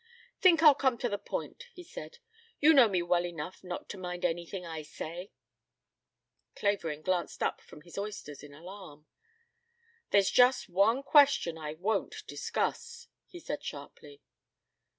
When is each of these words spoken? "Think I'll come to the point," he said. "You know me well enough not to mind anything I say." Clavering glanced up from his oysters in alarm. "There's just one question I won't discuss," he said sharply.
"Think 0.39 0.63
I'll 0.63 0.73
come 0.73 0.97
to 0.97 1.09
the 1.09 1.19
point," 1.19 1.67
he 1.75 1.83
said. 1.83 2.17
"You 2.59 2.73
know 2.73 2.89
me 2.89 3.03
well 3.03 3.23
enough 3.23 3.63
not 3.63 3.87
to 3.89 3.99
mind 3.99 4.25
anything 4.25 4.65
I 4.65 4.81
say." 4.81 5.31
Clavering 6.55 7.03
glanced 7.03 7.43
up 7.43 7.61
from 7.61 7.81
his 7.81 7.99
oysters 7.99 8.41
in 8.41 8.51
alarm. 8.51 9.05
"There's 10.09 10.31
just 10.31 10.67
one 10.67 11.03
question 11.03 11.55
I 11.55 11.75
won't 11.75 12.25
discuss," 12.25 13.09
he 13.27 13.39
said 13.39 13.63
sharply. 13.63 14.23